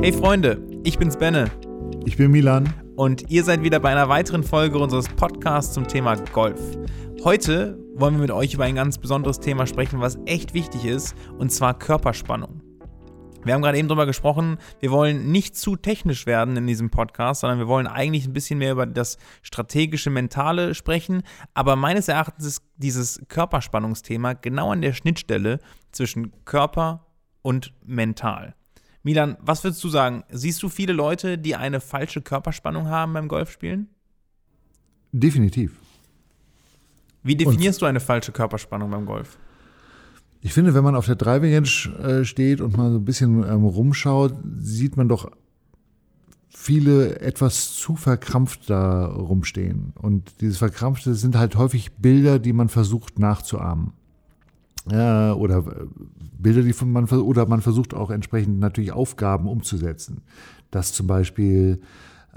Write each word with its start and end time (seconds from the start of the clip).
Hey 0.00 0.12
Freunde, 0.12 0.62
ich 0.84 0.96
bin's 0.96 1.16
Benne. 1.16 1.50
Ich 2.04 2.16
bin 2.16 2.30
Milan. 2.30 2.72
Und 2.94 3.28
ihr 3.30 3.42
seid 3.42 3.64
wieder 3.64 3.80
bei 3.80 3.90
einer 3.90 4.08
weiteren 4.08 4.44
Folge 4.44 4.78
unseres 4.78 5.08
Podcasts 5.08 5.74
zum 5.74 5.88
Thema 5.88 6.14
Golf. 6.32 6.60
Heute 7.24 7.76
wollen 7.96 8.14
wir 8.14 8.20
mit 8.20 8.30
euch 8.30 8.54
über 8.54 8.62
ein 8.62 8.76
ganz 8.76 8.96
besonderes 8.96 9.40
Thema 9.40 9.66
sprechen, 9.66 10.00
was 10.00 10.16
echt 10.24 10.54
wichtig 10.54 10.84
ist, 10.84 11.16
und 11.36 11.50
zwar 11.50 11.76
Körperspannung. 11.76 12.62
Wir 13.42 13.54
haben 13.54 13.60
gerade 13.60 13.76
eben 13.76 13.88
darüber 13.88 14.06
gesprochen, 14.06 14.58
wir 14.78 14.92
wollen 14.92 15.32
nicht 15.32 15.56
zu 15.56 15.74
technisch 15.74 16.26
werden 16.26 16.56
in 16.56 16.68
diesem 16.68 16.90
Podcast, 16.90 17.40
sondern 17.40 17.58
wir 17.58 17.66
wollen 17.66 17.88
eigentlich 17.88 18.24
ein 18.24 18.32
bisschen 18.32 18.60
mehr 18.60 18.72
über 18.72 18.86
das 18.86 19.18
strategische, 19.42 20.10
mentale 20.10 20.76
sprechen. 20.76 21.22
Aber 21.54 21.74
meines 21.74 22.06
Erachtens 22.06 22.46
ist 22.46 22.62
dieses 22.76 23.20
Körperspannungsthema 23.26 24.34
genau 24.34 24.70
an 24.70 24.80
der 24.80 24.92
Schnittstelle 24.92 25.58
zwischen 25.90 26.32
Körper 26.44 27.06
und 27.42 27.72
mental. 27.84 28.54
Milan, 29.08 29.38
was 29.40 29.64
würdest 29.64 29.82
du 29.82 29.88
sagen? 29.88 30.22
Siehst 30.28 30.62
du 30.62 30.68
viele 30.68 30.92
Leute, 30.92 31.38
die 31.38 31.56
eine 31.56 31.80
falsche 31.80 32.20
Körperspannung 32.20 32.88
haben 32.88 33.14
beim 33.14 33.26
Golfspielen? 33.26 33.88
Definitiv. 35.12 35.72
Wie 37.22 37.34
definierst 37.34 37.78
und, 37.78 37.86
du 37.86 37.86
eine 37.86 38.00
falsche 38.00 38.32
Körperspannung 38.32 38.90
beim 38.90 39.06
Golf? 39.06 39.38
Ich 40.42 40.52
finde, 40.52 40.74
wenn 40.74 40.84
man 40.84 40.94
auf 40.94 41.06
der 41.06 41.16
Driving 41.16 41.54
Range 41.54 42.06
äh, 42.06 42.24
steht 42.26 42.60
und 42.60 42.76
mal 42.76 42.90
so 42.90 42.98
ein 42.98 43.04
bisschen 43.06 43.42
ähm, 43.44 43.64
rumschaut, 43.64 44.34
sieht 44.58 44.98
man 44.98 45.08
doch 45.08 45.30
viele 46.50 47.18
etwas 47.20 47.76
zu 47.76 47.96
verkrampft 47.96 48.68
da 48.68 49.06
rumstehen. 49.06 49.94
Und 50.02 50.42
dieses 50.42 50.58
Verkrampfte 50.58 51.14
sind 51.14 51.34
halt 51.34 51.56
häufig 51.56 51.92
Bilder, 51.92 52.38
die 52.38 52.52
man 52.52 52.68
versucht 52.68 53.18
nachzuahmen. 53.18 53.94
Ja, 54.90 55.34
oder 55.34 55.58
äh, 55.58 55.86
Bilder, 56.38 56.62
die 56.62 56.74
man 56.84 57.06
oder 57.06 57.46
man 57.46 57.60
versucht 57.60 57.94
auch 57.94 58.10
entsprechend 58.10 58.60
natürlich 58.60 58.92
Aufgaben 58.92 59.48
umzusetzen. 59.48 60.22
Dass 60.70 60.92
zum 60.92 61.06
Beispiel 61.06 61.80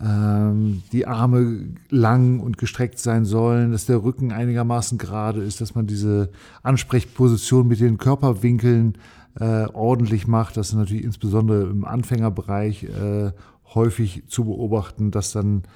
ähm, 0.02 0.81
die 0.92 1.06
Arme 1.06 1.67
lang 1.89 2.39
und 2.39 2.58
gestreckt 2.58 3.00
sein 3.00 3.26
sollen, 3.26 3.72
dass 3.72 3.86
der 3.86 4.03
Rücken 4.03 4.31
einigermaßen 4.31 4.98
gerade 4.98 5.42
ist, 5.44 5.61
dass 5.61 5.76
man 5.76 5.88
diese 5.88 6.30
Ansprechposition 6.64 7.67
mit 7.67 7.80
den 7.80 7.98
Körperwinkeln 7.98 8.98
äh, 9.39 9.66
ordentlich 9.73 10.28
macht. 10.28 10.58
Das 10.58 10.70
ist 10.70 10.76
natürlich 10.76 11.04
insbesondere 11.04 11.70
im 11.70 11.86
Anfängerbereich 11.86 12.83
äh, 12.83 13.31
häufig 13.73 14.23
zu 14.28 14.45
beobachten, 14.45 15.11
dass 15.11 15.31
dann 15.31 15.59
äh, 15.59 15.67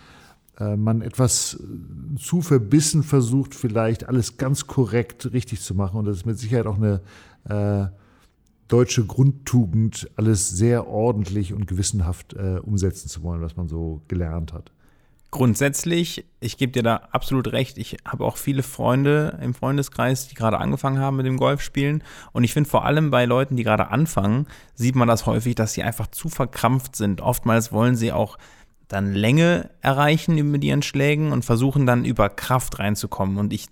man 0.59 1.01
etwas 1.01 1.61
zu 2.17 2.41
verbissen 2.41 3.03
versucht, 3.03 3.55
vielleicht 3.55 4.07
alles 4.07 4.37
ganz 4.37 4.67
korrekt 4.67 5.33
richtig 5.33 5.61
zu 5.61 5.75
machen. 5.75 5.97
Und 5.97 6.05
das 6.05 6.17
ist 6.17 6.25
mit 6.25 6.39
Sicherheit 6.39 6.65
auch 6.65 6.77
eine 6.77 7.01
äh, 7.49 7.87
deutsche 8.67 9.05
Grundtugend, 9.05 10.09
alles 10.15 10.49
sehr 10.49 10.87
ordentlich 10.87 11.53
und 11.53 11.67
gewissenhaft 11.67 12.33
äh, 12.33 12.59
umsetzen 12.59 13.09
zu 13.09 13.21
wollen, 13.21 13.41
was 13.41 13.55
man 13.55 13.67
so 13.67 14.01
gelernt 14.07 14.53
hat. 14.53 14.71
Grundsätzlich, 15.31 16.25
ich 16.39 16.57
gebe 16.57 16.71
dir 16.71 16.83
da 16.83 16.95
absolut 17.11 17.51
recht. 17.51 17.77
Ich 17.77 17.97
habe 18.05 18.23
auch 18.23 18.37
viele 18.37 18.63
Freunde 18.63 19.37
im 19.41 19.53
Freundeskreis, 19.53 20.29
die 20.29 20.35
gerade 20.35 20.59
angefangen 20.59 20.99
haben 20.99 21.17
mit 21.17 21.25
dem 21.25 21.35
Golfspielen. 21.35 22.03
Und 22.31 22.45
ich 22.45 22.53
finde 22.53 22.69
vor 22.69 22.85
allem 22.85 23.11
bei 23.11 23.25
Leuten, 23.25 23.57
die 23.57 23.63
gerade 23.63 23.89
anfangen, 23.89 24.47
sieht 24.75 24.95
man 24.95 25.09
das 25.09 25.25
häufig, 25.25 25.55
dass 25.55 25.73
sie 25.73 25.83
einfach 25.83 26.07
zu 26.07 26.29
verkrampft 26.29 26.95
sind. 26.95 27.19
Oftmals 27.19 27.73
wollen 27.73 27.97
sie 27.97 28.13
auch 28.13 28.37
dann 28.87 29.13
Länge 29.13 29.69
erreichen 29.81 30.51
mit 30.51 30.63
ihren 30.63 30.81
Schlägen 30.81 31.31
und 31.31 31.43
versuchen 31.43 31.85
dann 31.85 32.05
über 32.05 32.29
Kraft 32.29 32.79
reinzukommen. 32.79 33.37
Und 33.37 33.53
ich 33.53 33.67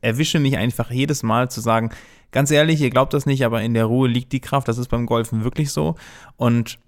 erwische 0.00 0.40
mich 0.40 0.56
einfach 0.56 0.90
jedes 0.90 1.22
Mal 1.22 1.50
zu 1.50 1.60
sagen, 1.60 1.90
ganz 2.30 2.50
ehrlich, 2.50 2.80
ihr 2.80 2.90
glaubt 2.90 3.14
das 3.14 3.26
nicht, 3.26 3.44
aber 3.44 3.62
in 3.62 3.74
der 3.74 3.86
Ruhe 3.86 4.08
liegt 4.08 4.32
die 4.32 4.40
Kraft. 4.40 4.68
Das 4.68 4.78
ist 4.78 4.88
beim 4.88 5.06
Golfen 5.06 5.44
wirklich 5.44 5.72
so. 5.72 5.94
Und 6.36 6.78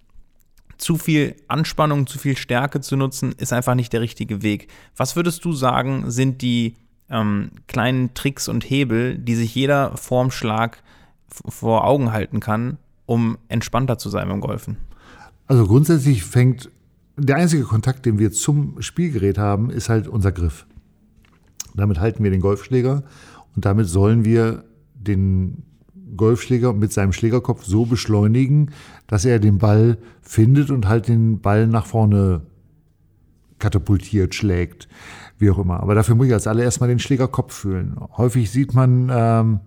zu 0.77 0.97
viel 0.97 1.37
Anspannung, 1.49 2.07
zu 2.07 2.19
viel 2.19 2.37
Stärke 2.37 2.81
zu 2.81 2.97
nutzen, 2.97 3.33
ist 3.39 3.53
einfach 3.53 3.75
nicht 3.75 3.93
der 3.93 4.01
richtige 4.01 4.43
Weg. 4.43 4.69
Was 4.97 5.17
würdest 5.17 5.45
du 5.45 5.53
sagen, 5.53 6.11
sind 6.11 6.43
die 6.43 6.75
ähm, 7.09 7.51
kleinen 7.69 8.15
Tricks 8.15 8.49
und 8.49 8.69
Hebel, 8.69 9.17
die 9.17 9.37
sich 9.37 9.55
jeder 9.55 9.97
Formschlag 9.97 10.83
vor 11.29 11.87
Augen 11.87 12.13
halten 12.13 12.41
kann, 12.41 12.79
um 13.07 13.39
entspannter 13.49 13.97
zu 13.97 14.11
sein 14.11 14.29
beim 14.29 14.41
Golfen? 14.41 14.77
Also 15.47 15.67
grundsätzlich 15.67 16.25
fängt 16.25 16.71
der 17.17 17.37
einzige 17.37 17.65
Kontakt, 17.65 18.07
den 18.07 18.19
wir 18.19 18.33
zum 18.33 18.81
Spielgerät 18.81 19.39
haben, 19.39 19.71
ist 19.71 19.89
halt 19.89 20.09
unser 20.09 20.33
Griff. 20.33 20.67
Damit 21.75 22.01
halten 22.01 22.23
wir 22.25 22.31
den 22.31 22.41
Golfschläger 22.41 23.03
und 23.55 23.65
damit 23.65 23.87
sollen 23.87 24.25
wir 24.25 24.65
den 24.95 25.63
Golfschläger 26.17 26.73
mit 26.73 26.93
seinem 26.93 27.13
Schlägerkopf 27.13 27.65
so 27.65 27.87
beschleunigen, 27.87 28.71
dass 29.07 29.25
er 29.25 29.39
den 29.39 29.59
Ball 29.59 29.99
findet 30.21 30.71
und 30.71 30.89
halt 30.89 31.09
den 31.09 31.41
Ball 31.41 31.67
nach 31.67 31.87
vorne 31.87 32.43
katapultiert, 33.59 34.35
schlägt, 34.35 34.89
wie 35.39 35.51
auch 35.51 35.59
immer. 35.59 35.81
Aber 35.81 35.95
dafür 35.95 36.15
muss 36.15 36.27
ich 36.27 36.33
als 36.33 36.47
allererst 36.47 36.81
mal 36.81 36.89
den 36.89 36.99
Schlägerkopf 36.99 37.55
fühlen. 37.55 37.97
Häufig 38.17 38.51
sieht 38.51 38.75
man 38.75 39.11
ähm, 39.13 39.61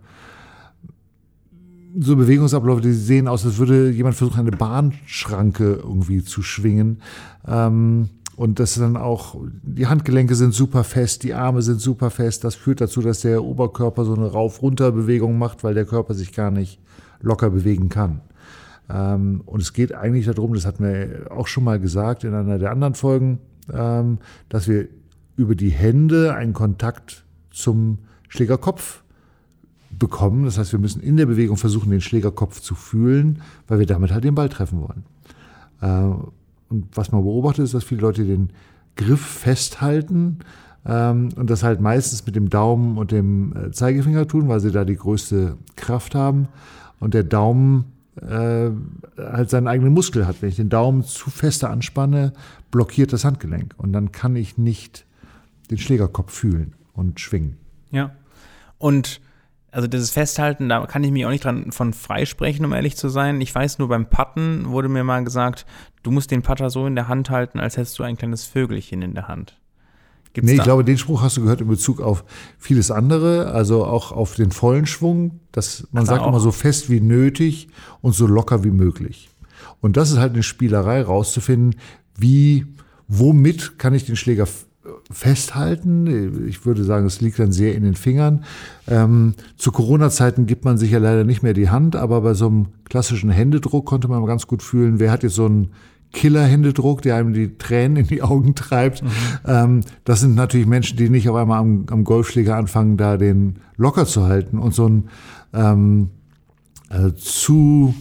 so 1.99 2.15
Bewegungsabläufe, 2.15 2.81
die 2.81 2.93
sehen 2.93 3.27
aus, 3.27 3.45
als 3.45 3.57
würde 3.57 3.89
jemand 3.89 4.15
versuchen, 4.15 4.39
eine 4.39 4.51
Bahnschranke 4.51 5.79
irgendwie 5.83 6.23
zu 6.23 6.41
schwingen. 6.41 7.01
Ähm, 7.47 8.09
und 8.35 8.59
das 8.59 8.75
dann 8.75 8.97
auch, 8.97 9.37
die 9.63 9.87
Handgelenke 9.87 10.35
sind 10.35 10.53
super 10.53 10.83
fest, 10.83 11.23
die 11.23 11.33
Arme 11.33 11.61
sind 11.61 11.79
super 11.79 12.09
fest. 12.09 12.43
Das 12.43 12.55
führt 12.55 12.81
dazu, 12.81 13.01
dass 13.01 13.21
der 13.21 13.43
Oberkörper 13.43 14.03
so 14.03 14.13
eine 14.13 14.27
Rauf-Runter-Bewegung 14.27 15.37
macht, 15.37 15.63
weil 15.63 15.73
der 15.73 15.85
Körper 15.85 16.13
sich 16.13 16.33
gar 16.33 16.51
nicht 16.51 16.81
locker 17.21 17.49
bewegen 17.49 17.87
kann. 17.87 18.21
Ähm, 18.89 19.41
und 19.45 19.61
es 19.61 19.71
geht 19.71 19.93
eigentlich 19.93 20.25
darum, 20.25 20.53
das 20.53 20.65
hatten 20.65 20.83
wir 20.83 21.31
auch 21.31 21.47
schon 21.47 21.63
mal 21.63 21.79
gesagt 21.79 22.23
in 22.23 22.33
einer 22.33 22.59
der 22.59 22.71
anderen 22.71 22.95
Folgen, 22.95 23.39
ähm, 23.73 24.19
dass 24.49 24.67
wir 24.67 24.87
über 25.37 25.55
die 25.55 25.69
Hände 25.69 26.35
einen 26.35 26.53
Kontakt 26.53 27.25
zum 27.51 27.99
Schlägerkopf 28.27 29.03
bekommen. 29.99 30.45
Das 30.45 30.57
heißt, 30.57 30.71
wir 30.71 30.79
müssen 30.79 31.01
in 31.01 31.17
der 31.17 31.25
Bewegung 31.25 31.57
versuchen, 31.57 31.91
den 31.91 32.01
Schlägerkopf 32.01 32.61
zu 32.61 32.75
fühlen, 32.75 33.41
weil 33.67 33.79
wir 33.79 33.85
damit 33.85 34.11
halt 34.11 34.23
den 34.23 34.35
Ball 34.35 34.49
treffen 34.49 34.81
wollen. 34.81 35.03
Äh, 35.81 36.15
und 36.69 36.87
was 36.93 37.11
man 37.11 37.23
beobachtet, 37.23 37.65
ist, 37.65 37.73
dass 37.73 37.83
viele 37.83 38.01
Leute 38.01 38.25
den 38.25 38.49
Griff 38.95 39.21
festhalten 39.21 40.39
ähm, 40.85 41.29
und 41.35 41.49
das 41.49 41.63
halt 41.63 41.81
meistens 41.81 42.25
mit 42.25 42.35
dem 42.35 42.49
Daumen 42.49 42.97
und 42.97 43.11
dem 43.11 43.55
äh, 43.55 43.71
Zeigefinger 43.71 44.27
tun, 44.27 44.47
weil 44.47 44.59
sie 44.59 44.71
da 44.71 44.85
die 44.85 44.95
größte 44.95 45.57
Kraft 45.75 46.15
haben. 46.15 46.47
Und 46.99 47.13
der 47.13 47.23
Daumen 47.23 47.85
äh, 48.21 48.69
halt 49.17 49.49
seinen 49.49 49.67
eigenen 49.67 49.93
Muskel 49.93 50.25
hat. 50.25 50.41
Wenn 50.41 50.49
ich 50.49 50.55
den 50.55 50.69
Daumen 50.69 51.03
zu 51.03 51.29
fester 51.29 51.69
anspanne, 51.69 52.33
blockiert 52.71 53.13
das 53.13 53.25
Handgelenk. 53.25 53.73
Und 53.77 53.93
dann 53.93 54.11
kann 54.11 54.35
ich 54.35 54.57
nicht 54.57 55.05
den 55.69 55.77
Schlägerkopf 55.77 56.31
fühlen 56.31 56.73
und 56.93 57.19
schwingen. 57.19 57.57
Ja. 57.91 58.11
Und 58.77 59.19
also 59.75 59.89
dieses 59.89 60.09
Festhalten, 60.09 60.69
da 60.69 60.85
kann 60.85 61.03
ich 61.03 61.11
mich 61.11 61.25
auch 61.25 61.31
nicht 61.31 61.43
dran 61.43 61.73
von 61.73 61.91
freisprechen, 61.91 62.63
um 62.63 62.71
ehrlich 62.71 62.95
zu 62.95 63.09
sein. 63.09 63.41
Ich 63.41 63.53
weiß 63.53 63.77
nur, 63.77 63.89
beim 63.89 64.09
Putten 64.09 64.69
wurde 64.69 64.87
mir 64.87 65.03
mal 65.03 65.21
gesagt, 65.25 65.65
du 66.01 66.11
musst 66.11 66.31
den 66.31 66.43
Putter 66.43 66.69
so 66.69 66.87
in 66.87 66.95
der 66.95 67.09
Hand 67.09 67.29
halten, 67.29 67.59
als 67.59 67.75
hättest 67.75 67.99
du 67.99 68.03
ein 68.03 68.15
kleines 68.15 68.45
Vögelchen 68.45 69.01
in 69.01 69.15
der 69.15 69.27
Hand. 69.27 69.59
Gibt's 70.31 70.49
nee, 70.49 70.55
ich 70.55 70.63
glaube, 70.63 70.85
den 70.85 70.97
Spruch 70.97 71.21
hast 71.21 71.35
du 71.35 71.41
gehört 71.41 71.59
in 71.59 71.67
Bezug 71.67 71.99
auf 71.99 72.23
vieles 72.57 72.89
andere, 72.89 73.51
also 73.51 73.83
auch 73.83 74.13
auf 74.13 74.35
den 74.35 74.51
vollen 74.51 74.85
Schwung. 74.85 75.41
dass 75.51 75.85
man 75.91 76.03
Ach, 76.03 76.07
sagt 76.07 76.21
auch. 76.21 76.29
immer 76.29 76.39
so 76.39 76.53
fest 76.53 76.89
wie 76.89 77.01
nötig 77.01 77.67
und 77.99 78.15
so 78.15 78.27
locker 78.27 78.63
wie 78.63 78.71
möglich. 78.71 79.29
Und 79.81 79.97
das 79.97 80.09
ist 80.09 80.19
halt 80.19 80.31
eine 80.31 80.43
Spielerei, 80.43 81.01
rauszufinden, 81.01 81.77
wie, 82.17 82.65
womit 83.09 83.77
kann 83.77 83.93
ich 83.93 84.05
den 84.05 84.15
Schläger 84.15 84.47
festhalten. 85.11 86.47
Ich 86.47 86.65
würde 86.65 86.83
sagen, 86.83 87.05
es 87.05 87.21
liegt 87.21 87.39
dann 87.39 87.51
sehr 87.51 87.75
in 87.75 87.83
den 87.83 87.95
Fingern. 87.95 88.43
Ähm, 88.87 89.33
zu 89.57 89.71
Corona-Zeiten 89.71 90.45
gibt 90.45 90.65
man 90.65 90.77
sich 90.77 90.91
ja 90.91 90.99
leider 90.99 91.23
nicht 91.23 91.43
mehr 91.43 91.53
die 91.53 91.69
Hand, 91.69 91.95
aber 91.95 92.21
bei 92.21 92.33
so 92.33 92.47
einem 92.47 92.67
klassischen 92.85 93.29
Händedruck 93.29 93.85
konnte 93.85 94.07
man 94.07 94.25
ganz 94.25 94.47
gut 94.47 94.61
fühlen, 94.61 94.99
wer 94.99 95.11
hat 95.11 95.23
jetzt 95.23 95.35
so 95.35 95.45
einen 95.45 95.71
Killer-Händedruck, 96.13 97.01
der 97.01 97.17
einem 97.17 97.33
die 97.33 97.57
Tränen 97.57 97.97
in 97.97 98.07
die 98.07 98.21
Augen 98.23 98.55
treibt. 98.55 99.03
Mhm. 99.03 99.09
Ähm, 99.45 99.81
das 100.05 100.21
sind 100.21 100.35
natürlich 100.35 100.67
Menschen, 100.67 100.97
die 100.97 101.09
nicht 101.09 101.29
auf 101.29 101.35
einmal 101.35 101.59
am, 101.59 101.85
am, 101.89 102.03
Golfschläger 102.03 102.55
anfangen, 102.55 102.97
da 102.97 103.17
den 103.17 103.57
locker 103.75 104.05
zu 104.05 104.23
halten. 104.23 104.57
Und 104.57 104.73
so 104.73 104.87
ein 104.87 105.09
ähm, 105.53 106.09
äh, 106.89 107.13
zu 107.15 107.93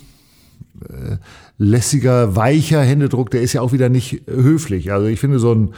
äh, 0.80 1.16
lässiger, 1.58 2.36
weicher 2.36 2.82
Händedruck, 2.82 3.30
der 3.30 3.42
ist 3.42 3.52
ja 3.52 3.62
auch 3.62 3.72
wieder 3.72 3.88
nicht 3.88 4.22
höflich. 4.28 4.92
Also 4.92 5.06
ich 5.06 5.18
finde 5.18 5.38
so 5.38 5.52
ein 5.52 5.74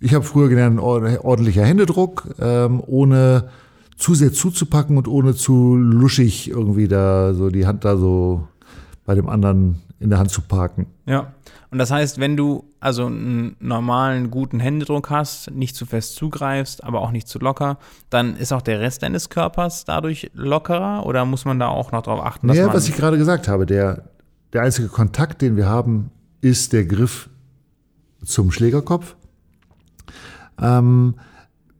ich 0.00 0.14
habe 0.14 0.24
früher 0.24 0.48
gelernt, 0.48 0.80
ordentlicher 0.80 1.64
Händedruck, 1.64 2.28
ähm, 2.40 2.82
ohne 2.86 3.48
zu 3.96 4.14
sehr 4.14 4.32
zuzupacken 4.32 4.96
und 4.96 5.08
ohne 5.08 5.34
zu 5.34 5.76
luschig 5.76 6.50
irgendwie 6.50 6.88
da 6.88 7.34
so 7.34 7.48
die 7.48 7.66
Hand 7.66 7.84
da 7.84 7.96
so 7.96 8.48
bei 9.04 9.14
dem 9.14 9.28
anderen 9.28 9.80
in 10.00 10.10
der 10.10 10.18
Hand 10.18 10.30
zu 10.30 10.42
parken. 10.42 10.86
Ja. 11.06 11.32
Und 11.70 11.78
das 11.78 11.90
heißt, 11.90 12.20
wenn 12.20 12.36
du 12.36 12.64
also 12.78 13.06
einen 13.06 13.56
normalen, 13.58 14.30
guten 14.30 14.60
Händedruck 14.60 15.10
hast, 15.10 15.50
nicht 15.50 15.74
zu 15.74 15.86
fest 15.86 16.14
zugreifst, 16.14 16.84
aber 16.84 17.00
auch 17.00 17.10
nicht 17.10 17.26
zu 17.26 17.38
locker, 17.40 17.78
dann 18.10 18.36
ist 18.36 18.52
auch 18.52 18.62
der 18.62 18.78
Rest 18.78 19.02
deines 19.02 19.28
Körpers 19.28 19.84
dadurch 19.84 20.30
lockerer 20.34 21.04
oder 21.04 21.24
muss 21.24 21.44
man 21.44 21.58
da 21.58 21.68
auch 21.68 21.90
noch 21.90 22.02
drauf 22.02 22.24
achten? 22.24 22.46
Dass 22.46 22.56
ja, 22.56 22.72
was 22.72 22.88
ich 22.88 22.94
gerade 22.94 23.18
gesagt 23.18 23.48
habe, 23.48 23.66
der, 23.66 24.04
der 24.52 24.62
einzige 24.62 24.88
Kontakt, 24.88 25.42
den 25.42 25.56
wir 25.56 25.66
haben, 25.68 26.10
ist 26.40 26.72
der 26.72 26.84
Griff 26.84 27.28
zum 28.24 28.52
Schlägerkopf. 28.52 29.16
Ähm, 30.60 31.14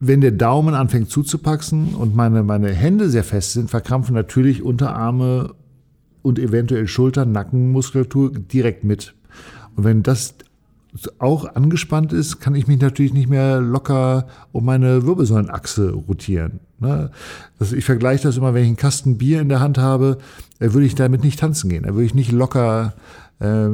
wenn 0.01 0.21
der 0.21 0.33
Daumen 0.33 0.75
anfängt 0.75 1.11
zuzupacken 1.11 1.95
und 1.95 2.15
meine, 2.15 2.43
meine 2.43 2.71
Hände 2.71 3.09
sehr 3.09 3.25
fest 3.25 3.53
sind, 3.53 3.71
verkrampfen 3.71 4.15
natürlich 4.15 4.63
Unterarme 4.63 5.55
und 6.23 6.39
eventuell 6.39 6.89
Schultern, 6.89 7.33
Nackenmuskulatur 7.33 8.33
direkt 8.33 8.85
mit. 8.85 9.15
Und 9.77 9.85
wenn 9.85 10.03
das 10.03 10.35
auch 11.19 11.57
angespannt 11.57 12.13
ist, 12.13 12.41
kann 12.41 12.55
ich 12.55 12.67
mich 12.67 12.81
natürlich 12.81 13.13
nicht 13.13 13.29
mehr 13.29 13.61
locker 13.61 14.29
um 14.53 14.65
meine 14.65 15.05
Wirbelsäulenachse 15.07 15.91
rotieren. 15.91 16.61
Ne? 16.79 17.11
Ich 17.61 17.85
vergleiche 17.85 18.25
das 18.25 18.37
immer, 18.37 18.55
wenn 18.55 18.63
ich 18.63 18.69
einen 18.69 18.77
Kasten 18.77 19.19
Bier 19.19 19.41
in 19.41 19.49
der 19.49 19.61
Hand 19.61 19.79
habe, 19.79 20.19
äh, 20.61 20.73
würde 20.73 20.87
ich 20.87 20.95
damit 20.95 21.25
nicht 21.25 21.41
tanzen 21.41 21.69
gehen. 21.69 21.83
Da 21.83 21.95
würde 21.95 22.05
ich 22.05 22.15
nicht 22.15 22.31
locker 22.31 22.95
äh, 23.41 23.69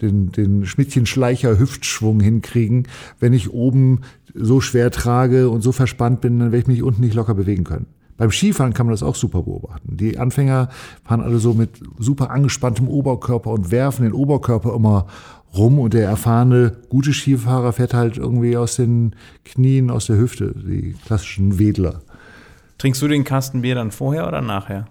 den, 0.00 0.32
den 0.32 0.64
Schmidtchen-Schleicher 0.64 1.58
Hüftschwung 1.58 2.20
hinkriegen, 2.20 2.88
wenn 3.20 3.34
ich 3.34 3.52
oben 3.52 4.00
so 4.34 4.60
schwer 4.60 4.90
trage 4.90 5.50
und 5.50 5.62
so 5.62 5.72
verspannt 5.72 6.20
bin, 6.20 6.38
dann 6.38 6.52
werde 6.52 6.62
ich 6.62 6.66
mich 6.66 6.82
unten 6.82 7.02
nicht 7.02 7.14
locker 7.14 7.34
bewegen 7.34 7.64
können. 7.64 7.86
Beim 8.16 8.32
Skifahren 8.32 8.74
kann 8.74 8.86
man 8.86 8.92
das 8.92 9.04
auch 9.04 9.14
super 9.14 9.42
beobachten. 9.42 9.96
Die 9.96 10.18
Anfänger 10.18 10.70
fahren 11.04 11.20
alle 11.20 11.38
so 11.38 11.54
mit 11.54 11.70
super 11.98 12.30
angespanntem 12.30 12.88
Oberkörper 12.88 13.50
und 13.50 13.70
werfen 13.70 14.02
den 14.02 14.12
Oberkörper 14.12 14.74
immer 14.74 15.06
rum 15.56 15.78
und 15.78 15.94
der 15.94 16.08
erfahrene, 16.08 16.76
gute 16.88 17.12
Skifahrer 17.12 17.72
fährt 17.72 17.94
halt 17.94 18.18
irgendwie 18.18 18.56
aus 18.56 18.76
den 18.76 19.14
Knien, 19.44 19.90
aus 19.90 20.06
der 20.06 20.16
Hüfte, 20.16 20.52
die 20.54 20.96
klassischen 21.06 21.58
Wedler. 21.58 22.02
Trinkst 22.78 23.00
du 23.00 23.08
den 23.08 23.24
Kasten 23.24 23.62
Bier 23.62 23.76
dann 23.76 23.92
vorher 23.92 24.26
oder 24.26 24.40
nachher? 24.40 24.88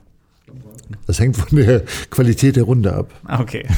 Das 1.05 1.19
hängt 1.19 1.35
von 1.35 1.57
der 1.57 1.83
Qualität 2.09 2.55
der 2.55 2.63
Runde 2.63 2.93
ab. 2.93 3.11
Ah, 3.25 3.41
okay. 3.41 3.67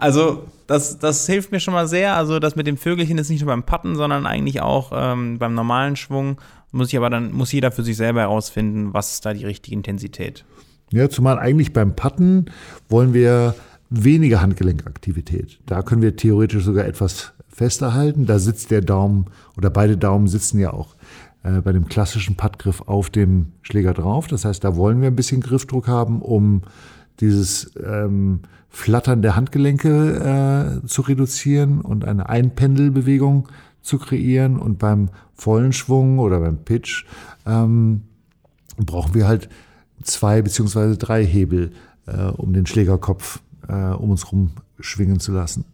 Also, 0.00 0.44
das, 0.70 0.98
das 1.00 1.26
hilft 1.26 1.50
mir 1.50 1.58
schon 1.58 1.74
mal 1.74 1.88
sehr. 1.88 2.14
Also, 2.14 2.38
das 2.38 2.54
mit 2.54 2.66
dem 2.68 2.76
Vögelchen 2.76 3.18
ist 3.18 3.28
nicht 3.28 3.40
nur 3.40 3.48
beim 3.48 3.64
Patten, 3.64 3.96
sondern 3.96 4.24
eigentlich 4.24 4.60
auch 4.60 4.92
ähm, 4.94 5.38
beim 5.38 5.54
normalen 5.54 5.96
Schwung. 5.96 6.40
Muss 6.70 6.88
ich 6.88 6.96
aber 6.96 7.10
dann, 7.10 7.32
muss 7.32 7.50
jeder 7.50 7.72
für 7.72 7.82
sich 7.82 7.96
selber 7.96 8.20
herausfinden, 8.20 8.94
was 8.94 9.14
ist 9.14 9.26
da 9.26 9.34
die 9.34 9.44
richtige 9.44 9.74
Intensität. 9.74 10.44
Ja, 10.92 11.10
zumal 11.10 11.40
eigentlich 11.40 11.72
beim 11.72 11.96
Patten 11.96 12.46
wollen 12.88 13.14
wir 13.14 13.56
weniger 13.90 14.40
Handgelenkaktivität. 14.40 15.58
Da 15.66 15.82
können 15.82 16.02
wir 16.02 16.14
theoretisch 16.14 16.62
sogar 16.62 16.84
etwas 16.84 17.32
fester 17.48 17.92
halten. 17.92 18.26
Da 18.26 18.38
sitzt 18.38 18.70
der 18.70 18.80
Daumen 18.80 19.26
oder 19.56 19.70
beide 19.70 19.96
Daumen 19.96 20.28
sitzen 20.28 20.60
ja 20.60 20.72
auch 20.72 20.94
äh, 21.42 21.60
bei 21.62 21.72
dem 21.72 21.88
klassischen 21.88 22.36
Puttgriff 22.36 22.82
auf 22.82 23.10
dem 23.10 23.54
Schläger 23.62 23.92
drauf. 23.92 24.28
Das 24.28 24.44
heißt, 24.44 24.62
da 24.62 24.76
wollen 24.76 25.00
wir 25.00 25.08
ein 25.08 25.16
bisschen 25.16 25.40
Griffdruck 25.40 25.88
haben, 25.88 26.22
um 26.22 26.62
dieses 27.18 27.72
ähm, 27.84 28.42
Flattern 28.70 29.20
der 29.20 29.36
Handgelenke 29.36 30.80
äh, 30.82 30.86
zu 30.86 31.02
reduzieren 31.02 31.80
und 31.80 32.04
eine 32.04 32.28
Einpendelbewegung 32.28 33.48
zu 33.82 33.98
kreieren. 33.98 34.58
Und 34.58 34.78
beim 34.78 35.10
vollen 35.34 35.72
Schwung 35.72 36.18
oder 36.18 36.40
beim 36.40 36.58
Pitch 36.58 37.04
ähm, 37.46 38.02
brauchen 38.78 39.14
wir 39.14 39.26
halt 39.26 39.48
zwei 40.02 40.40
beziehungsweise 40.40 40.96
drei 40.96 41.24
Hebel, 41.24 41.72
äh, 42.06 42.26
um 42.26 42.52
den 42.52 42.66
Schlägerkopf 42.66 43.40
äh, 43.68 43.74
um 43.74 44.10
uns 44.10 44.30
rum 44.32 44.52
schwingen 44.78 45.20
zu 45.20 45.32
lassen. 45.32 45.64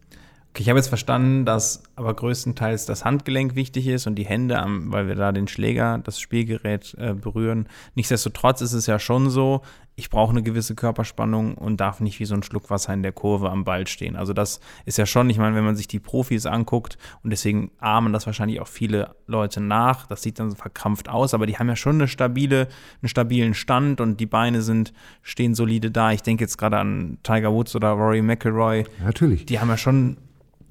Okay, 0.57 0.63
ich 0.63 0.71
habe 0.71 0.79
jetzt 0.79 0.89
verstanden, 0.89 1.45
dass 1.45 1.83
aber 1.97 2.15
größtenteils 2.15 2.87
das 2.87 3.05
Handgelenk 3.05 3.57
wichtig 3.57 3.87
ist 3.89 4.07
und 4.07 4.15
die 4.15 4.25
Hände, 4.25 4.65
weil 4.87 5.07
wir 5.07 5.15
da 5.15 5.31
den 5.31 5.49
Schläger, 5.49 5.99
das 5.99 6.19
Spielgerät 6.19 6.97
äh, 6.99 7.13
berühren. 7.13 7.69
Nichtsdestotrotz 7.95 8.63
ist 8.63 8.73
es 8.73 8.87
ja 8.87 8.99
schon 8.99 9.29
so, 9.29 9.61
ich 9.97 10.09
brauche 10.09 10.31
eine 10.31 10.43
gewisse 10.43 10.75
Körperspannung 10.75 11.57
und 11.57 11.79
darf 11.79 12.01
nicht 12.01 12.21
wie 12.21 12.25
so 12.25 12.35
ein 12.35 12.43
Schluck 12.43 12.71
Wasser 12.71 12.95
in 12.95 13.03
der 13.03 13.13
Kurve 13.13 13.51
am 13.51 13.65
Ball 13.65 13.87
stehen. 13.87 14.17
Also 14.17 14.33
das 14.33 14.61
ist 14.87 14.97
ja 14.97 15.05
schon, 15.05 15.29
ich 15.29 15.37
meine, 15.37 15.55
wenn 15.57 15.65
man 15.65 15.77
sich 15.77 15.89
die 15.89 15.99
Profis 15.99 16.47
anguckt 16.47 16.97
und 17.23 17.29
deswegen 17.29 17.71
ahmen 17.79 18.15
das 18.15 18.25
wahrscheinlich 18.25 18.59
auch 18.63 18.69
viele 18.69 19.15
Leute 19.27 19.61
nach, 19.61 20.07
das 20.07 20.23
sieht 20.23 20.39
dann 20.39 20.49
so 20.49 20.57
verkrampft 20.57 21.11
aus, 21.11 21.35
aber 21.35 21.45
die 21.45 21.59
haben 21.59 21.69
ja 21.69 21.77
schon 21.77 21.97
eine 21.97 22.09
stabile, 22.09 22.69
einen 23.03 23.11
stabilen 23.11 23.53
Stand 23.53 24.01
und 24.01 24.21
die 24.21 24.27
Beine 24.27 24.63
sind, 24.63 24.95
stehen 25.21 25.55
solide 25.55 25.91
da. 25.91 26.13
Ich 26.13 26.23
denke 26.23 26.45
jetzt 26.45 26.57
gerade 26.57 26.79
an 26.79 27.19
Tiger 27.23 27.53
Woods 27.53 27.77
oder 27.77 27.91
Rory 27.91 28.23
McIlroy. 28.23 28.85
Natürlich. 29.05 29.45
Die 29.45 29.61
haben 29.61 29.69
ja 29.69 29.77
schon 29.77 30.17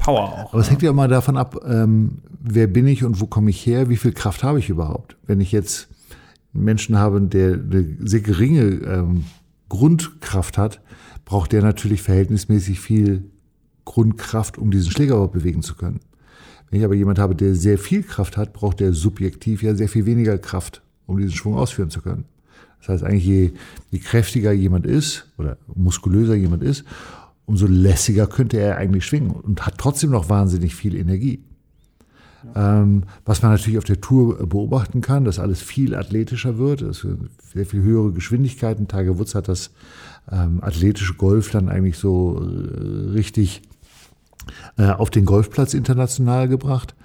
Power 0.06 0.22
auch. 0.22 0.54
Aber 0.54 0.62
es 0.62 0.70
hängt 0.70 0.84
ja 0.84 0.92
immer 0.92 1.08
davon 1.08 1.36
ab, 1.36 1.60
ähm, 1.68 2.20
wer 2.40 2.68
bin 2.68 2.86
ich 2.86 3.04
und 3.04 3.20
wo 3.20 3.26
komme 3.26 3.50
ich 3.50 3.66
her, 3.66 3.90
wie 3.90 3.98
viel 3.98 4.14
Kraft 4.14 4.44
habe 4.44 4.60
ich 4.60 4.70
überhaupt. 4.70 5.18
Wenn 5.26 5.42
ich 5.42 5.52
jetzt 5.52 5.88
Menschen 6.54 6.98
haben, 6.98 7.30
der 7.30 7.54
eine 7.54 7.98
sehr 8.02 8.22
geringe 8.22 8.62
ähm, 8.62 9.26
Grundkraft 9.68 10.58
hat, 10.58 10.80
braucht 11.26 11.52
der 11.52 11.64
natürlich 11.64 12.04
verhältnismäßig 12.04 12.80
viel 12.80 13.24
Grundkraft, 13.84 14.58
um 14.60 14.70
diesen 14.70 14.92
Schläger 14.92 15.16
überhaupt 15.16 15.34
bewegen 15.34 15.64
zu 15.64 15.76
können. 15.76 16.00
Wenn 16.70 16.80
ich 16.80 16.86
aber 16.86 16.96
jemand 16.96 17.18
habe, 17.18 17.36
der 17.36 17.56
sehr 17.56 17.78
viel 17.78 18.04
Kraft 18.04 18.38
hat, 18.38 18.54
braucht 18.54 18.80
der 18.80 18.94
subjektiv 18.94 19.64
ja 19.64 19.74
sehr 19.76 19.90
viel 19.90 20.06
weniger 20.06 20.38
Kraft, 20.38 20.84
um 21.08 21.18
diesen 21.18 21.34
Schwung 21.34 21.56
ausführen 21.56 21.90
zu 21.90 22.02
können. 22.02 22.26
Das 22.80 22.90
heißt 22.90 23.04
eigentlich, 23.04 23.26
je, 23.26 23.52
je 23.90 24.00
kräftiger 24.00 24.52
jemand 24.52 24.86
ist 24.86 25.32
oder 25.38 25.58
muskulöser 25.74 26.36
jemand 26.36 26.62
ist, 26.62 26.84
umso 27.46 27.68
lässiger 27.68 28.28
könnte 28.28 28.58
er 28.58 28.78
eigentlich 28.78 29.06
schwingen 29.06 29.32
und 29.32 29.66
hat 29.66 29.78
trotzdem 29.78 30.12
noch 30.12 30.30
wahnsinnig 30.30 30.76
viel 30.76 30.96
Energie. 30.96 31.44
Ähm, 32.54 33.04
was 33.24 33.42
man 33.42 33.52
natürlich 33.52 33.78
auf 33.78 33.86
der 33.86 34.02
Tour 34.02 34.48
beobachten 34.48 35.02
kann, 35.02 35.26
dass 35.26 35.40
alles 35.40 35.62
viel 35.62 35.96
athletischer 35.96 36.58
wird, 36.58 36.82
dass 36.82 37.08
sehr 37.54 37.66
viel 37.66 37.82
höhere 37.82 38.12
Geschwindigkeiten. 38.12 38.88
Tiger 38.88 39.18
Woods 39.18 39.34
hat 39.34 39.48
das 39.48 39.72
ähm, 40.32 40.60
athletische 40.62 41.16
Golf 41.16 41.50
dann 41.52 41.70
eigentlich 41.70 41.98
so 41.98 42.40
äh, 42.40 43.12
richtig 43.12 43.64
äh, 44.78 44.90
auf 44.90 45.10
den 45.10 45.26
Golfplatz 45.26 45.74
international 45.74 46.48
gebracht. 46.48 46.96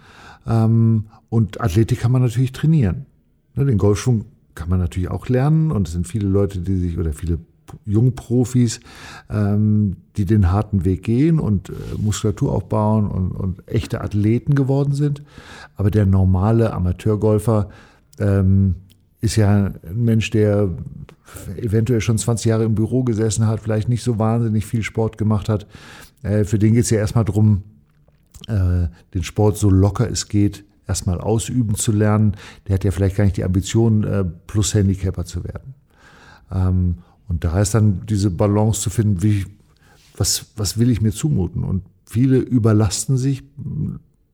Ähm, 0.46 1.06
und 1.28 1.60
Athletik 1.60 2.00
kann 2.00 2.12
man 2.12 2.22
natürlich 2.22 2.52
trainieren. 2.52 3.06
Ne, 3.54 3.64
den 3.64 3.78
Golfschwung 3.78 4.26
kann 4.54 4.68
man 4.68 4.78
natürlich 4.78 5.10
auch 5.10 5.28
lernen 5.28 5.70
und 5.70 5.86
es 5.86 5.94
sind 5.94 6.06
viele 6.06 6.28
Leute, 6.28 6.58
die 6.58 6.76
sich 6.76 6.98
oder 6.98 7.12
viele 7.12 7.38
Jungprofis, 7.84 8.80
ähm, 9.30 9.96
die 10.16 10.24
den 10.24 10.50
harten 10.50 10.84
Weg 10.84 11.02
gehen 11.02 11.38
und 11.38 11.70
äh, 11.70 11.72
Muskulatur 11.98 12.52
aufbauen 12.52 13.08
und, 13.08 13.32
und, 13.32 13.68
echte 13.68 14.00
Athleten 14.00 14.54
geworden 14.54 14.92
sind. 14.92 15.22
Aber 15.76 15.90
der 15.90 16.06
normale 16.06 16.72
Amateurgolfer 16.72 17.68
ähm, 18.18 18.76
ist 19.20 19.36
ja 19.36 19.66
ein 19.66 19.78
Mensch, 19.94 20.30
der 20.30 20.70
eventuell 21.56 22.00
schon 22.00 22.18
20 22.18 22.46
Jahre 22.46 22.64
im 22.64 22.74
Büro 22.74 23.04
gesessen 23.04 23.46
hat, 23.46 23.60
vielleicht 23.60 23.88
nicht 23.88 24.02
so 24.02 24.18
wahnsinnig 24.18 24.66
viel 24.66 24.82
Sport 24.82 25.18
gemacht 25.18 25.48
hat. 25.48 25.66
Äh, 26.22 26.44
für 26.44 26.58
den 26.58 26.74
geht 26.74 26.84
es 26.84 26.90
ja 26.90 26.98
erstmal 26.98 27.24
darum, 27.24 27.62
äh, 28.48 28.88
den 29.14 29.22
Sport 29.22 29.58
so 29.58 29.70
locker 29.70 30.10
es 30.10 30.28
geht 30.28 30.64
erstmal 30.86 31.20
ausüben 31.20 31.76
zu 31.76 31.92
lernen. 31.92 32.36
Der 32.66 32.74
hat 32.74 32.84
ja 32.84 32.90
vielleicht 32.90 33.16
gar 33.16 33.24
nicht 33.24 33.36
die 33.36 33.44
Ambition, 33.44 34.04
äh, 34.04 34.24
plus 34.46 34.74
Handicapper 34.74 35.24
zu 35.24 35.44
werden. 35.44 35.74
Ähm, 36.52 36.96
und 37.30 37.44
da 37.44 37.60
ist 37.60 37.74
dann 37.74 38.04
diese 38.06 38.28
Balance 38.28 38.80
zu 38.80 38.90
finden, 38.90 39.22
wie, 39.22 39.46
was, 40.16 40.46
was 40.56 40.78
will 40.78 40.90
ich 40.90 41.00
mir 41.00 41.12
zumuten? 41.12 41.62
Und 41.62 41.84
viele 42.04 42.38
überlasten 42.38 43.16
sich, 43.16 43.44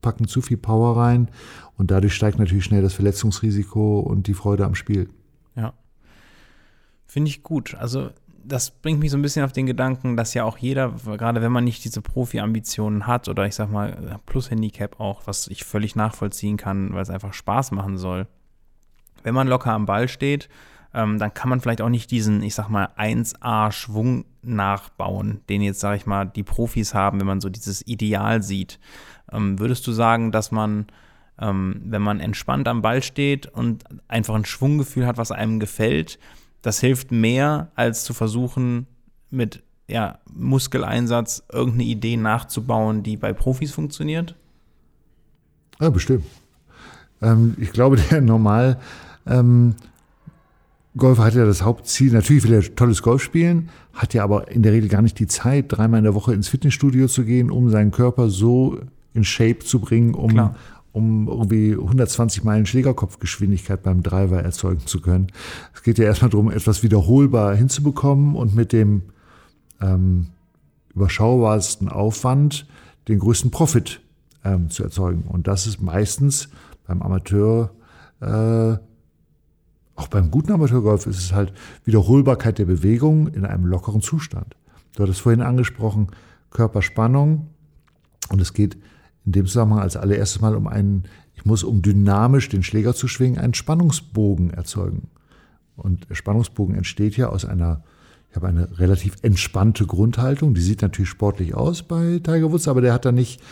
packen 0.00 0.26
zu 0.26 0.40
viel 0.40 0.56
Power 0.56 0.96
rein 0.96 1.28
und 1.76 1.90
dadurch 1.90 2.14
steigt 2.14 2.38
natürlich 2.38 2.64
schnell 2.64 2.80
das 2.80 2.94
Verletzungsrisiko 2.94 4.00
und 4.00 4.28
die 4.28 4.32
Freude 4.32 4.64
am 4.64 4.74
Spiel. 4.74 5.10
Ja. 5.56 5.74
Finde 7.04 7.28
ich 7.28 7.42
gut. 7.42 7.74
Also 7.74 8.08
das 8.42 8.70
bringt 8.70 9.00
mich 9.00 9.10
so 9.10 9.18
ein 9.18 9.22
bisschen 9.22 9.44
auf 9.44 9.52
den 9.52 9.66
Gedanken, 9.66 10.16
dass 10.16 10.32
ja 10.32 10.44
auch 10.44 10.56
jeder, 10.56 10.92
gerade 11.18 11.42
wenn 11.42 11.52
man 11.52 11.64
nicht 11.64 11.84
diese 11.84 12.00
Profi-Ambitionen 12.00 13.06
hat 13.06 13.28
oder 13.28 13.44
ich 13.46 13.56
sag 13.56 13.70
mal 13.70 14.20
Plus-Handicap 14.24 15.00
auch, 15.00 15.26
was 15.26 15.48
ich 15.48 15.64
völlig 15.64 15.96
nachvollziehen 15.96 16.56
kann, 16.56 16.94
weil 16.94 17.02
es 17.02 17.10
einfach 17.10 17.34
Spaß 17.34 17.72
machen 17.72 17.98
soll. 17.98 18.26
Wenn 19.22 19.34
man 19.34 19.48
locker 19.48 19.72
am 19.72 19.84
Ball 19.84 20.08
steht 20.08 20.48
ähm, 20.96 21.18
dann 21.18 21.34
kann 21.34 21.50
man 21.50 21.60
vielleicht 21.60 21.82
auch 21.82 21.90
nicht 21.90 22.10
diesen, 22.10 22.42
ich 22.42 22.54
sag 22.54 22.70
mal, 22.70 22.88
1A-Schwung 22.96 24.24
nachbauen, 24.40 25.42
den 25.50 25.60
jetzt, 25.60 25.80
sag 25.80 25.94
ich 25.96 26.06
mal, 26.06 26.24
die 26.24 26.42
Profis 26.42 26.94
haben, 26.94 27.20
wenn 27.20 27.26
man 27.26 27.42
so 27.42 27.50
dieses 27.50 27.86
Ideal 27.86 28.42
sieht. 28.42 28.80
Ähm, 29.30 29.58
würdest 29.58 29.86
du 29.86 29.92
sagen, 29.92 30.32
dass 30.32 30.50
man, 30.52 30.86
ähm, 31.38 31.82
wenn 31.84 32.00
man 32.00 32.18
entspannt 32.18 32.66
am 32.66 32.80
Ball 32.80 33.02
steht 33.02 33.44
und 33.44 33.84
einfach 34.08 34.34
ein 34.34 34.46
Schwunggefühl 34.46 35.06
hat, 35.06 35.18
was 35.18 35.32
einem 35.32 35.60
gefällt, 35.60 36.18
das 36.62 36.80
hilft 36.80 37.12
mehr, 37.12 37.70
als 37.74 38.04
zu 38.04 38.14
versuchen, 38.14 38.86
mit 39.30 39.62
ja, 39.88 40.18
Muskeleinsatz 40.32 41.44
irgendeine 41.52 41.84
Idee 41.84 42.16
nachzubauen, 42.16 43.02
die 43.02 43.18
bei 43.18 43.34
Profis 43.34 43.70
funktioniert? 43.70 44.34
Ja, 45.78 45.90
bestimmt. 45.90 46.24
Ähm, 47.20 47.54
ich 47.60 47.72
glaube, 47.72 47.96
der 48.10 48.22
normal 48.22 48.80
ähm, 49.26 49.74
Golfer 50.96 51.24
hat 51.24 51.34
ja 51.34 51.44
das 51.44 51.62
Hauptziel, 51.62 52.12
natürlich 52.12 52.44
will 52.44 52.54
er 52.54 52.74
tolles 52.74 53.02
Golf 53.02 53.22
spielen, 53.22 53.68
hat 53.92 54.14
ja 54.14 54.24
aber 54.24 54.50
in 54.50 54.62
der 54.62 54.72
Regel 54.72 54.88
gar 54.88 55.02
nicht 55.02 55.18
die 55.18 55.26
Zeit, 55.26 55.66
dreimal 55.68 55.98
in 55.98 56.04
der 56.04 56.14
Woche 56.14 56.32
ins 56.32 56.48
Fitnessstudio 56.48 57.06
zu 57.06 57.24
gehen, 57.24 57.50
um 57.50 57.70
seinen 57.70 57.90
Körper 57.90 58.30
so 58.30 58.78
in 59.12 59.24
Shape 59.24 59.60
zu 59.60 59.80
bringen, 59.80 60.14
um, 60.14 60.50
um 60.92 61.28
irgendwie 61.28 61.72
120 61.72 62.44
Meilen 62.44 62.66
Schlägerkopfgeschwindigkeit 62.66 63.82
beim 63.82 64.02
Driver 64.02 64.42
erzeugen 64.42 64.86
zu 64.86 65.00
können. 65.00 65.28
Es 65.74 65.82
geht 65.82 65.98
ja 65.98 66.06
erstmal 66.06 66.30
darum, 66.30 66.50
etwas 66.50 66.82
wiederholbar 66.82 67.54
hinzubekommen 67.54 68.34
und 68.34 68.54
mit 68.54 68.72
dem 68.72 69.02
ähm, 69.80 70.28
überschaubarsten 70.94 71.90
Aufwand 71.90 72.66
den 73.08 73.18
größten 73.18 73.50
Profit 73.50 74.00
ähm, 74.44 74.70
zu 74.70 74.82
erzeugen. 74.82 75.24
Und 75.28 75.46
das 75.46 75.66
ist 75.66 75.82
meistens 75.82 76.48
beim 76.86 77.02
Amateur, 77.02 77.70
äh, 78.20 78.76
auch 79.96 80.08
beim 80.08 80.30
guten 80.30 80.52
Amateurgolf 80.52 81.06
ist 81.06 81.18
es 81.18 81.32
halt 81.32 81.52
Wiederholbarkeit 81.84 82.58
der 82.58 82.66
Bewegung 82.66 83.28
in 83.28 83.46
einem 83.46 83.64
lockeren 83.64 84.02
Zustand. 84.02 84.54
Du 84.94 85.02
hattest 85.02 85.20
vorhin 85.20 85.42
angesprochen, 85.42 86.08
Körperspannung. 86.50 87.48
Und 88.30 88.40
es 88.40 88.52
geht 88.52 88.76
in 89.24 89.32
dem 89.32 89.46
Zusammenhang 89.46 89.80
als 89.80 89.96
allererstes 89.96 90.40
mal 90.40 90.54
um 90.54 90.66
einen, 90.66 91.04
ich 91.34 91.44
muss, 91.44 91.64
um 91.64 91.82
dynamisch 91.82 92.48
den 92.48 92.62
Schläger 92.62 92.94
zu 92.94 93.08
schwingen, 93.08 93.38
einen 93.38 93.54
Spannungsbogen 93.54 94.50
erzeugen. 94.50 95.08
Und 95.76 96.08
der 96.10 96.14
Spannungsbogen 96.14 96.74
entsteht 96.74 97.16
ja 97.16 97.28
aus 97.28 97.44
einer, 97.44 97.82
ich 98.30 98.36
habe 98.36 98.48
eine 98.48 98.78
relativ 98.78 99.16
entspannte 99.22 99.86
Grundhaltung. 99.86 100.54
Die 100.54 100.60
sieht 100.60 100.82
natürlich 100.82 101.10
sportlich 101.10 101.54
aus 101.54 101.82
bei 101.82 102.20
Tiger 102.22 102.52
Woods, 102.52 102.68
aber 102.68 102.80
der 102.80 102.92
hat 102.92 103.04
da 103.04 103.12
nicht, 103.12 103.42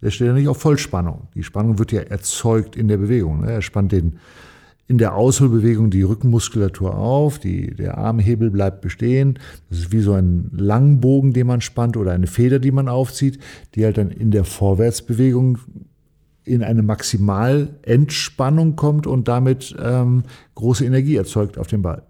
der 0.00 0.10
steht 0.10 0.28
ja 0.28 0.32
nicht 0.32 0.48
auf 0.48 0.60
Vollspannung. 0.60 1.28
Die 1.34 1.44
Spannung 1.44 1.78
wird 1.78 1.92
ja 1.92 2.00
erzeugt 2.00 2.76
in 2.76 2.88
der 2.88 2.96
Bewegung. 2.96 3.42
Ne? 3.42 3.52
Er 3.52 3.62
spannt 3.62 3.92
den, 3.92 4.18
in 4.88 4.98
der 4.98 5.14
Ausholbewegung 5.14 5.90
die 5.90 6.02
Rückenmuskulatur 6.02 6.96
auf, 6.96 7.38
die, 7.38 7.74
der 7.74 7.98
Armhebel 7.98 8.50
bleibt 8.50 8.80
bestehen. 8.80 9.38
Das 9.68 9.78
ist 9.78 9.92
wie 9.92 10.00
so 10.00 10.12
ein 10.12 10.50
Langbogen, 10.52 11.32
den 11.32 11.46
man 11.46 11.60
spannt 11.60 11.96
oder 11.96 12.12
eine 12.12 12.26
Feder, 12.26 12.58
die 12.58 12.72
man 12.72 12.88
aufzieht, 12.88 13.38
die 13.74 13.84
halt 13.84 13.96
dann 13.96 14.10
in 14.10 14.30
der 14.30 14.44
Vorwärtsbewegung 14.44 15.58
in 16.44 16.62
eine 16.62 16.82
Maximalentspannung 16.82 18.74
kommt 18.76 19.06
und 19.06 19.28
damit 19.28 19.74
ähm, 19.80 20.24
große 20.56 20.84
Energie 20.84 21.16
erzeugt 21.16 21.56
auf 21.56 21.68
dem 21.68 21.82
Ball. 21.82 22.02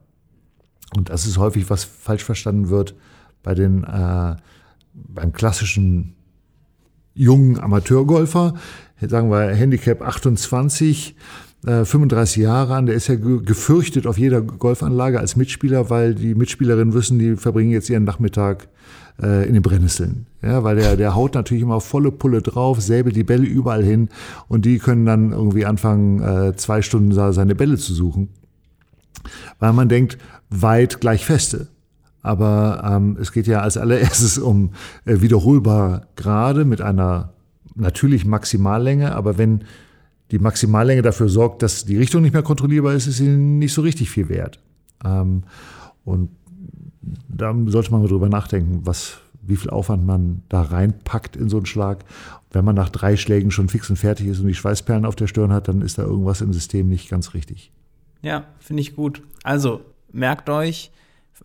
Und 0.96 1.10
das 1.10 1.26
ist 1.26 1.38
häufig, 1.38 1.68
was 1.70 1.84
falsch 1.84 2.24
verstanden 2.24 2.68
wird 2.68 2.94
bei 3.42 3.54
den, 3.54 3.84
äh, 3.84 4.36
beim 4.94 5.32
klassischen 5.32 6.14
jungen 7.14 7.58
Amateurgolfer. 7.58 8.54
Sagen 9.08 9.30
wir 9.30 9.48
Handicap 9.48 10.02
28, 10.02 11.16
35 11.64 12.38
äh, 12.38 12.42
Jahre 12.42 12.74
an, 12.74 12.86
der 12.86 12.96
ist 12.96 13.06
ja 13.06 13.14
gefürchtet 13.14 14.06
auf 14.06 14.18
jeder 14.18 14.40
Golfanlage 14.40 15.20
als 15.20 15.36
Mitspieler, 15.36 15.90
weil 15.90 16.14
die 16.14 16.34
Mitspielerinnen 16.34 16.92
wissen, 16.92 17.18
die 17.18 17.36
verbringen 17.36 17.70
jetzt 17.70 17.88
ihren 17.88 18.02
Nachmittag 18.04 18.68
äh, 19.22 19.46
in 19.46 19.54
den 19.54 19.62
Brennnesseln. 19.62 20.26
Ja, 20.42 20.64
weil 20.64 20.76
der, 20.76 20.96
der 20.96 21.14
haut 21.14 21.34
natürlich 21.34 21.62
immer 21.62 21.80
volle 21.80 22.10
Pulle 22.10 22.42
drauf, 22.42 22.80
säbelt 22.80 23.14
die 23.14 23.22
Bälle 23.22 23.46
überall 23.46 23.84
hin 23.84 24.08
und 24.48 24.64
die 24.64 24.78
können 24.78 25.06
dann 25.06 25.32
irgendwie 25.32 25.64
anfangen, 25.64 26.20
äh, 26.20 26.56
zwei 26.56 26.82
Stunden 26.82 27.12
seine 27.12 27.54
Bälle 27.54 27.76
zu 27.76 27.94
suchen. 27.94 28.30
Weil 29.60 29.72
man 29.72 29.88
denkt, 29.88 30.18
weit 30.50 31.00
gleich 31.00 31.24
feste. 31.24 31.68
Aber 32.22 32.82
ähm, 32.84 33.16
es 33.20 33.30
geht 33.32 33.46
ja 33.46 33.60
als 33.60 33.76
allererstes 33.76 34.38
um 34.38 34.70
äh, 35.04 35.20
wiederholbar 35.20 36.06
gerade 36.16 36.64
mit 36.64 36.80
einer 36.80 37.32
natürlich 37.74 38.24
Maximallänge, 38.24 39.14
aber 39.14 39.38
wenn 39.38 39.64
die 40.30 40.38
Maximallänge 40.38 41.02
dafür 41.02 41.28
sorgt, 41.28 41.62
dass 41.62 41.84
die 41.84 41.98
Richtung 41.98 42.22
nicht 42.22 42.32
mehr 42.32 42.42
kontrollierbar 42.42 42.94
ist, 42.94 43.06
ist 43.06 43.18
sie 43.18 43.28
nicht 43.28 43.74
so 43.74 43.82
richtig 43.82 44.10
viel 44.10 44.28
wert. 44.28 44.58
Ähm, 45.04 45.42
und 46.04 46.30
da 47.28 47.54
sollte 47.66 47.90
man 47.90 48.02
mal 48.02 48.08
drüber 48.08 48.28
nachdenken, 48.28 48.80
was, 48.84 49.18
wie 49.42 49.56
viel 49.56 49.70
Aufwand 49.70 50.06
man 50.06 50.42
da 50.48 50.62
reinpackt 50.62 51.36
in 51.36 51.48
so 51.48 51.58
einen 51.58 51.66
Schlag. 51.66 52.04
Wenn 52.50 52.64
man 52.64 52.74
nach 52.74 52.88
drei 52.88 53.16
Schlägen 53.16 53.50
schon 53.50 53.68
fix 53.68 53.90
und 53.90 53.96
fertig 53.96 54.26
ist 54.26 54.40
und 54.40 54.46
die 54.46 54.54
Schweißperlen 54.54 55.04
auf 55.04 55.16
der 55.16 55.26
Stirn 55.26 55.52
hat, 55.52 55.68
dann 55.68 55.82
ist 55.82 55.98
da 55.98 56.02
irgendwas 56.02 56.40
im 56.40 56.52
System 56.52 56.88
nicht 56.88 57.10
ganz 57.10 57.34
richtig. 57.34 57.72
Ja, 58.22 58.46
finde 58.58 58.82
ich 58.82 58.94
gut. 58.94 59.22
Also 59.42 59.82
merkt 60.12 60.48
euch, 60.48 60.92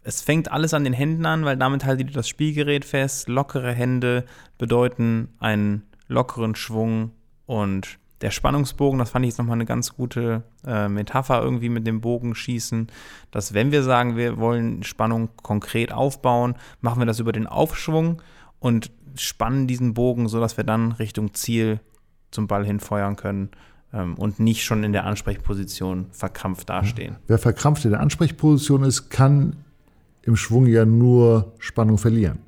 es 0.03 0.21
fängt 0.21 0.51
alles 0.51 0.73
an 0.73 0.83
den 0.83 0.93
Händen 0.93 1.25
an, 1.25 1.43
weil 1.43 1.57
damit 1.57 1.85
haltet 1.85 2.09
ihr 2.09 2.13
das 2.13 2.29
Spielgerät 2.29 2.85
fest. 2.85 3.27
Lockere 3.27 3.73
Hände 3.73 4.25
bedeuten 4.57 5.29
einen 5.39 5.83
lockeren 6.07 6.55
Schwung 6.55 7.11
und 7.45 7.99
der 8.21 8.31
Spannungsbogen, 8.31 8.97
das 8.97 9.11
fand 9.11 9.25
ich 9.25 9.29
jetzt 9.31 9.37
nochmal 9.37 9.57
eine 9.57 9.65
ganz 9.65 9.93
gute 9.93 10.43
äh, 10.65 10.87
Metapher 10.87 11.41
irgendwie 11.41 11.69
mit 11.69 11.85
dem 11.85 12.01
Bogen 12.01 12.33
schießen, 12.33 12.87
dass 13.31 13.53
wenn 13.53 13.71
wir 13.71 13.83
sagen, 13.83 14.17
wir 14.17 14.37
wollen 14.37 14.83
Spannung 14.83 15.29
konkret 15.35 15.91
aufbauen, 15.91 16.55
machen 16.81 16.99
wir 16.99 17.05
das 17.05 17.19
über 17.19 17.31
den 17.31 17.45
Aufschwung 17.45 18.21
und 18.59 18.91
spannen 19.15 19.67
diesen 19.67 19.93
Bogen, 19.93 20.27
sodass 20.27 20.57
wir 20.57 20.63
dann 20.63 20.93
Richtung 20.93 21.33
Ziel 21.33 21.79
zum 22.31 22.47
Ball 22.47 22.65
hinfeuern 22.65 23.15
können 23.15 23.49
ähm, 23.93 24.15
und 24.15 24.39
nicht 24.39 24.63
schon 24.63 24.83
in 24.83 24.93
der 24.93 25.05
Ansprechposition 25.05 26.07
verkrampft 26.11 26.69
dastehen. 26.69 27.17
Wer 27.27 27.37
verkrampft 27.37 27.85
in 27.85 27.91
der 27.91 27.99
Ansprechposition 27.99 28.83
ist, 28.83 29.09
kann 29.09 29.57
im 30.23 30.35
Schwung 30.35 30.65
ja 30.65 30.85
nur 30.85 31.53
Spannung 31.59 31.97
verlieren. 31.97 32.39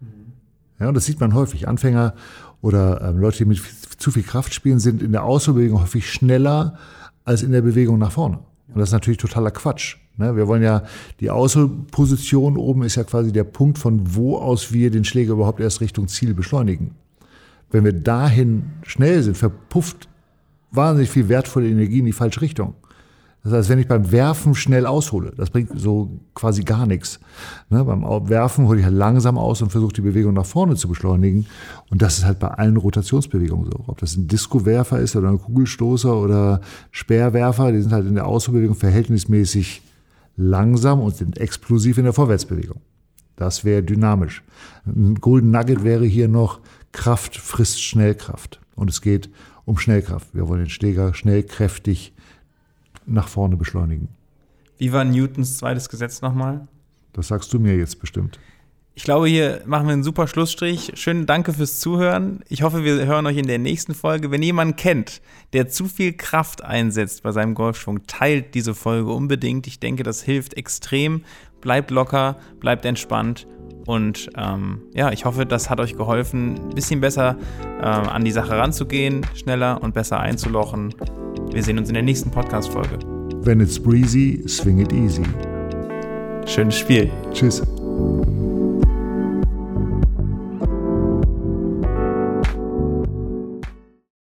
Mhm. 0.00 0.32
Ja, 0.80 0.88
und 0.88 0.94
das 0.94 1.04
sieht 1.04 1.20
man 1.20 1.34
häufig. 1.34 1.68
Anfänger 1.68 2.14
oder 2.60 3.00
ähm, 3.02 3.18
Leute, 3.18 3.38
die 3.38 3.44
mit 3.44 3.62
zu 3.98 4.10
viel 4.10 4.22
Kraft 4.22 4.54
spielen, 4.54 4.78
sind 4.78 5.02
in 5.02 5.12
der 5.12 5.24
Ausholbewegung 5.24 5.80
häufig 5.80 6.10
schneller 6.10 6.78
als 7.24 7.42
in 7.42 7.52
der 7.52 7.62
Bewegung 7.62 7.98
nach 7.98 8.12
vorne. 8.12 8.38
Und 8.68 8.78
das 8.78 8.90
ist 8.90 8.92
natürlich 8.92 9.18
totaler 9.18 9.50
Quatsch. 9.50 9.96
Ne? 10.16 10.36
Wir 10.36 10.48
wollen 10.48 10.62
ja, 10.62 10.82
die 11.20 11.30
Ausholposition 11.30 12.56
oben 12.56 12.82
ist 12.82 12.96
ja 12.96 13.04
quasi 13.04 13.32
der 13.32 13.44
Punkt, 13.44 13.78
von 13.78 14.14
wo 14.14 14.36
aus 14.36 14.72
wir 14.72 14.90
den 14.90 15.04
Schläger 15.04 15.32
überhaupt 15.32 15.60
erst 15.60 15.80
Richtung 15.80 16.08
Ziel 16.08 16.34
beschleunigen. 16.34 16.94
Wenn 17.70 17.84
wir 17.84 17.92
dahin 17.92 18.64
schnell 18.82 19.22
sind, 19.22 19.36
verpufft 19.36 20.08
wahnsinnig 20.70 21.10
viel 21.10 21.28
wertvolle 21.28 21.68
Energie 21.68 22.00
in 22.00 22.06
die 22.06 22.12
falsche 22.12 22.40
Richtung. 22.40 22.74
Das 23.44 23.52
heißt, 23.52 23.68
wenn 23.68 23.78
ich 23.78 23.86
beim 23.86 24.10
Werfen 24.10 24.54
schnell 24.54 24.84
aushole, 24.84 25.32
das 25.36 25.50
bringt 25.50 25.70
so 25.78 26.20
quasi 26.34 26.64
gar 26.64 26.86
nichts. 26.86 27.20
Ne, 27.70 27.84
beim 27.84 28.02
Werfen 28.28 28.66
hole 28.66 28.80
ich 28.80 28.84
halt 28.84 28.96
langsam 28.96 29.38
aus 29.38 29.62
und 29.62 29.70
versuche 29.70 29.92
die 29.92 30.00
Bewegung 30.00 30.34
nach 30.34 30.44
vorne 30.44 30.74
zu 30.74 30.88
beschleunigen. 30.88 31.46
Und 31.88 32.02
das 32.02 32.18
ist 32.18 32.24
halt 32.24 32.40
bei 32.40 32.48
allen 32.48 32.76
Rotationsbewegungen 32.76 33.70
so. 33.70 33.84
Ob 33.86 33.98
das 33.98 34.16
ein 34.16 34.26
Disco-Werfer 34.26 34.98
ist 34.98 35.14
oder 35.14 35.28
ein 35.28 35.38
Kugelstoßer 35.38 36.14
oder 36.16 36.60
Speerwerfer, 36.90 37.72
die 37.72 37.80
sind 37.80 37.92
halt 37.92 38.06
in 38.06 38.16
der 38.16 38.26
Ausholbewegung 38.26 38.74
verhältnismäßig 38.74 39.82
langsam 40.36 41.00
und 41.00 41.16
sind 41.16 41.38
explosiv 41.38 41.98
in 41.98 42.04
der 42.04 42.12
Vorwärtsbewegung. 42.12 42.80
Das 43.36 43.64
wäre 43.64 43.84
dynamisch. 43.84 44.42
Ein 44.84 45.14
Golden 45.14 45.52
Nugget 45.52 45.84
wäre 45.84 46.04
hier 46.04 46.26
noch 46.26 46.60
Kraft 46.92 47.36
frisst 47.36 47.82
Schnellkraft. 47.82 48.60
Und 48.74 48.90
es 48.90 49.00
geht 49.00 49.30
um 49.64 49.78
Schnellkraft. 49.78 50.34
Wir 50.34 50.48
wollen 50.48 50.62
den 50.62 50.70
Schläger 50.70 51.14
schnell, 51.14 51.44
kräftig, 51.44 52.14
nach 53.08 53.28
vorne 53.28 53.56
beschleunigen. 53.56 54.08
Wie 54.78 54.92
war 54.92 55.04
Newtons 55.04 55.58
zweites 55.58 55.88
Gesetz 55.88 56.22
nochmal? 56.22 56.68
Das 57.12 57.28
sagst 57.28 57.52
du 57.52 57.58
mir 57.58 57.76
jetzt 57.76 57.98
bestimmt. 58.00 58.38
Ich 58.98 59.04
glaube, 59.04 59.28
hier 59.28 59.62
machen 59.64 59.86
wir 59.86 59.92
einen 59.92 60.02
super 60.02 60.26
Schlussstrich. 60.26 60.90
Schönen 60.94 61.24
Danke 61.24 61.52
fürs 61.52 61.78
Zuhören. 61.78 62.40
Ich 62.48 62.62
hoffe, 62.62 62.82
wir 62.82 63.06
hören 63.06 63.26
euch 63.26 63.36
in 63.36 63.46
der 63.46 63.60
nächsten 63.60 63.94
Folge. 63.94 64.32
Wenn 64.32 64.42
jemand 64.42 64.76
kennt, 64.76 65.22
der 65.52 65.68
zu 65.68 65.86
viel 65.86 66.14
Kraft 66.14 66.64
einsetzt 66.64 67.22
bei 67.22 67.30
seinem 67.30 67.54
Golfschwung, 67.54 68.08
teilt 68.08 68.56
diese 68.56 68.74
Folge 68.74 69.12
unbedingt. 69.12 69.68
Ich 69.68 69.78
denke, 69.78 70.02
das 70.02 70.22
hilft 70.22 70.54
extrem. 70.54 71.22
Bleibt 71.60 71.90
locker, 71.90 72.36
bleibt 72.60 72.84
entspannt. 72.84 73.46
Und 73.86 74.28
ähm, 74.36 74.82
ja, 74.94 75.12
ich 75.12 75.24
hoffe, 75.24 75.46
das 75.46 75.70
hat 75.70 75.80
euch 75.80 75.96
geholfen, 75.96 76.56
ein 76.56 76.74
bisschen 76.74 77.00
besser 77.00 77.36
äh, 77.80 77.84
an 77.84 78.24
die 78.24 78.30
Sache 78.30 78.56
ranzugehen, 78.56 79.24
schneller 79.34 79.82
und 79.82 79.94
besser 79.94 80.20
einzulochen. 80.20 80.94
Wir 81.50 81.62
sehen 81.62 81.78
uns 81.78 81.88
in 81.88 81.94
der 81.94 82.02
nächsten 82.02 82.30
Podcast-Folge. 82.30 82.98
Wenn 83.42 83.60
it's 83.60 83.78
breezy, 83.78 84.42
swing 84.46 84.80
it 84.80 84.92
easy. 84.92 85.22
Schönes 86.44 86.76
Spiel. 86.76 87.10
Tschüss. 87.32 87.62